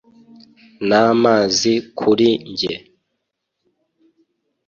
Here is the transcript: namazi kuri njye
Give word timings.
namazi 0.87 1.73
kuri 1.99 2.29
njye 2.51 2.73